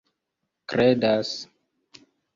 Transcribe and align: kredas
kredas 0.69 1.31